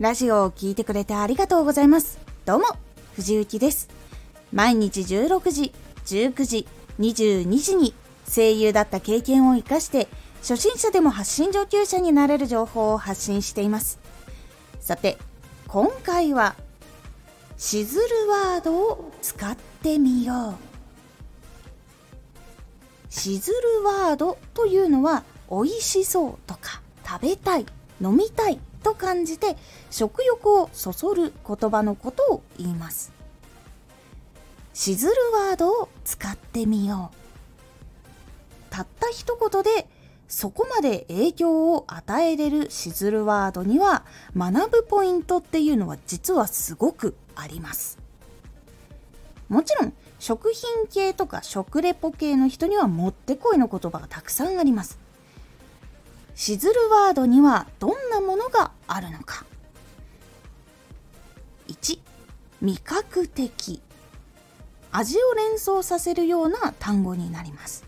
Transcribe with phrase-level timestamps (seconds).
[0.00, 2.18] ラジオを聴いてくれてありがとうございます。
[2.44, 2.64] どうも、
[3.14, 3.88] 藤幸です。
[4.52, 5.72] 毎日16時、
[6.06, 6.66] 19時、
[6.98, 7.94] 22時に
[8.28, 10.08] 声優だった経験を活かして、
[10.40, 14.00] 初心者でも発信上級者になれる情報を発信しています。
[14.80, 15.16] さて、
[15.68, 16.56] 今回は、
[17.56, 20.56] しずるワードを使ってみよ
[23.10, 23.12] う。
[23.14, 27.66] しずるワードというのは、美味しそうとか、食べたい、
[28.00, 29.56] 飲みたいと感じて
[29.90, 33.12] 食欲をそそる言葉のことを言います。
[34.72, 35.14] しずる
[35.48, 37.16] ワードを使ってみよう。
[38.70, 39.88] たった一言で
[40.28, 44.04] そこまで影響を与えれるしずるワードには
[44.36, 47.98] 学ぶポイントっていうのは実はすごくあります。
[49.48, 54.98] もちろん食品系とか食レポ系の人にはもってこいの言葉がたくさんあります。
[56.34, 59.44] しずるワードにはどんなものがあるのか。
[61.68, 61.98] 1
[62.60, 63.80] 味覚的。
[64.90, 67.84] 味を連想させるような単語になります。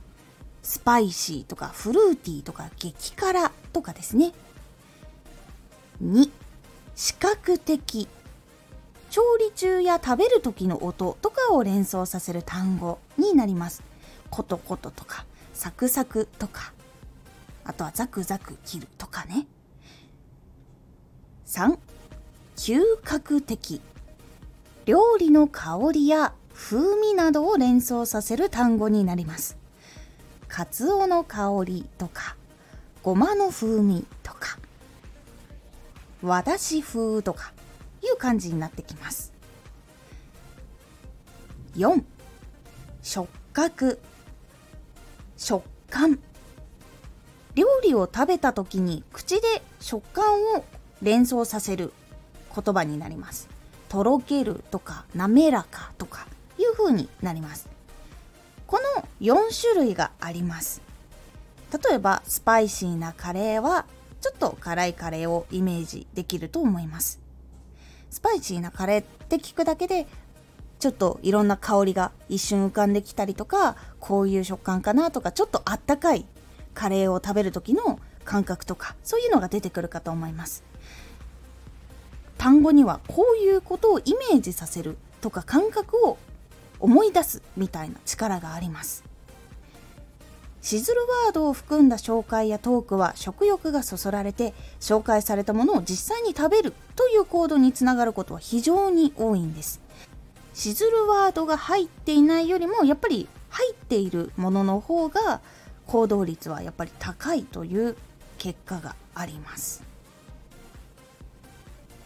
[0.63, 4.33] スパイシーとかフルーティーとか激辛とかですね。
[6.03, 6.31] 2
[6.95, 8.09] 視覚的。
[9.11, 13.83] 調理中や食べる時の音とかを連想させる単語になります。
[14.31, 16.76] コトコトとかサクサクとか。
[17.67, 19.47] あとはザクザク切るとかね。
[21.47, 21.77] 3、
[22.57, 23.81] 嗅覚的。
[24.85, 29.59] 料理の香りや風味などを連想させる単語になります。
[30.47, 32.37] カツオの香りとか、
[33.03, 34.59] ごまの風味とか、
[36.23, 37.53] 和だし風とか
[38.01, 39.33] いう感じになってきます。
[41.75, 42.03] 4
[43.03, 44.01] 触覚
[45.37, 46.19] 食感
[47.57, 50.65] 料理を食べた時に口で食感を
[51.03, 51.93] 連想させる
[52.55, 53.49] 言葉になります。
[53.89, 56.27] とろけるとか滑らかとか
[56.59, 57.69] いう風になります。
[58.67, 60.83] この4種類があります。
[61.89, 63.87] 例えばスパイシーなカレーは
[64.21, 67.21] ちょっと辛いカレーをイメージできると思います。
[68.11, 70.07] スパイシーなカレーって聞くだけで
[70.79, 76.27] ちょっといろんな香りが一瞬浮かんできたりとかこういう食感かなとかちょっとあったかい
[76.77, 80.63] カレーを食べる時の感覚とかそういうのが出てくるかと思います。
[82.39, 86.19] 単語にはこういうことをイメージさせるとか感覚を
[86.79, 89.05] 思い出すみたいな力があります。
[90.61, 99.81] シズルワードを含んだ紹介やトークは食欲がそそられて紹介されたものを実際に食べるという行動につながることは非常に多いんです。
[100.53, 105.41] シズルワードが入っていないよりもやっぱり入っているものの方が
[105.87, 107.97] 行動率はやっぱり高いという
[108.39, 109.83] 結果があります。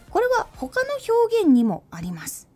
[0.09, 2.47] これは他の表現にもあります。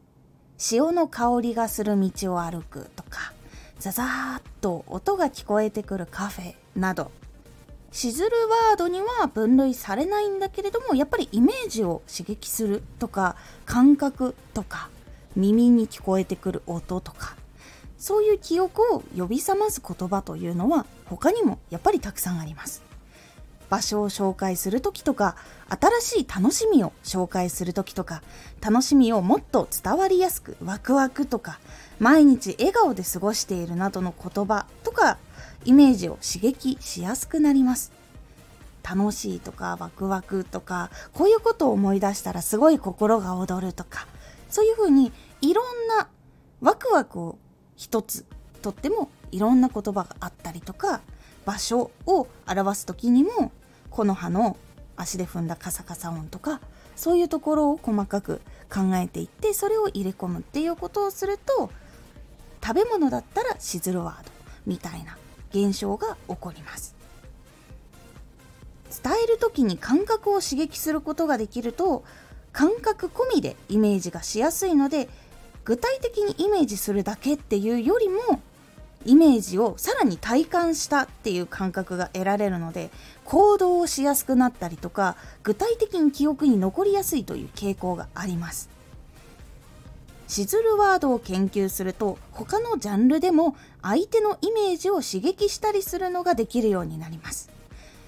[0.58, 3.34] 潮の香りがする道を歩くとか
[3.80, 7.12] ザザーッと音が聞こえてくるカフェなど。
[7.92, 8.32] しずる
[8.70, 14.90] ワードには分類されないんだけれどもやっぱりイメージを刺激するとか感覚とか
[15.38, 17.38] 耳に聞こえてくる音とか
[18.06, 22.84] そういう記憶を呼び覚ます言葉というのは他にもやっぱりたくさんあります。
[23.68, 25.36] 場所を紹介する時とか
[26.02, 28.22] 新しい楽しみを紹介する時とか
[28.62, 31.60] 楽しみをもっと伝わりやすくワクワクとか
[31.98, 35.18] 毎日笑顔で過ごしているなどの言葉とか
[35.64, 37.92] イメージを刺激しやすくなります。
[38.88, 44.06] 楽しいとかワクワクとかこういうことを思い出したらすごい心が躍るとか
[44.52, 45.12] そういうふうに
[45.42, 46.08] いろんな
[46.62, 47.40] ワクワクを
[47.76, 48.26] 一つ
[48.62, 51.02] とってもいろんな言葉があったりとか
[51.46, 53.52] 場所を表す時にも
[53.90, 54.58] 木の葉の
[54.98, 56.62] 足で踏んだカサカサ音とか
[56.96, 58.42] そういうところを細かく
[58.74, 61.70] 考えていってそれを入れ込むっていうことをすると
[62.64, 64.32] 食べ物だったらシズルワード
[64.66, 65.18] みたいな
[65.52, 66.96] 現象が起こります。
[69.04, 72.04] 伝える時に感覚を刺激することができると
[72.54, 75.10] 感覚込みでイメージがしやすいので
[75.66, 78.40] 具体的にイメージするだけっていうよりも
[79.06, 82.90] イメージをさらに体感したっていう感覚が得られるので
[83.24, 88.70] 行動をしやすくなったりとか具体的に記憶に残りやすいという傾向があります。
[90.28, 97.52] シズルワードを研究すると他のジャンルでも相手のイメージを刺激したりするのができるようになります。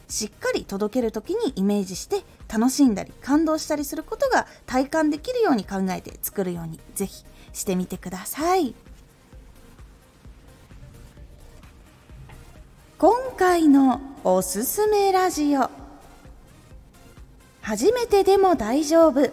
[0.09, 7.25] しっかり届ける時にイメージして楽しんだり感動したりすることが体感できるように考えて作るようにぜひ
[7.57, 8.73] してみてください。
[12.97, 15.69] 今回のおすすめラジオ。
[17.61, 19.29] 初めてでも大丈夫。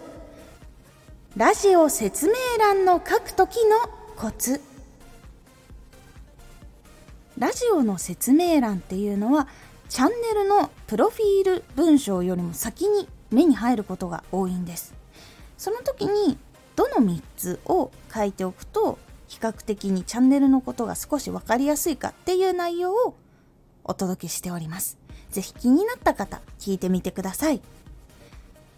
[1.37, 4.61] ラジオ説明欄の書く時のコツ。
[7.37, 9.47] ラジオの説明欄っていうのは
[9.89, 14.93] チャンネルのプロフィール文章よりも先に目に入ることが多いんです。
[15.57, 16.37] その時に
[16.75, 23.15] どの3つを書いておくと比較的にチャンネルのことが少し分かりやすいかっていう内容を
[23.83, 24.97] お届けしております。
[25.31, 27.61] ぜひ気になった方聞いてみてください。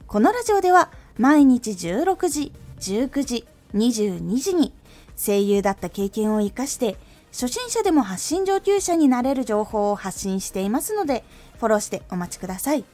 [0.08, 4.74] このラジオでは毎日16時19時22時に
[5.18, 6.96] 声優だった経験を生かして
[7.32, 11.24] 初心者でも発信上級者になれる情報を発信していますので
[11.60, 12.86] フォローしてお待ちください。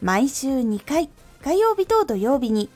[0.00, 1.10] 毎週2回
[1.42, 2.70] 火曜日と土曜日に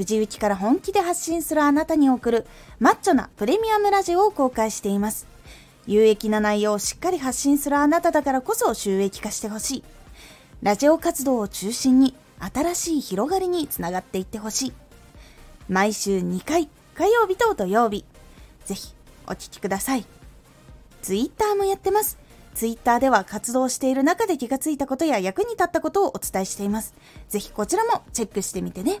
[0.00, 2.46] 藤雪から本気で発信するあなたに送る
[2.78, 5.26] マッチョなプレミアムラジオを公開しています
[5.86, 9.84] 有益な内容をしっかり発信するあなただからこそ収益化してほしい
[10.62, 14.72] ラジオ活動を中心に新しい広がりにつながっていってほしい
[15.68, 18.06] 毎週2回火曜日と土曜日
[18.64, 18.94] ぜひ
[19.26, 20.04] お聴きください。
[21.02, 22.18] ツイッターもやってます。
[22.54, 26.94] ツイッターでは活動している中で気がついたことや役に立ったことをお伝えしています。
[27.28, 29.00] ぜひこちらもチェックしてみてね。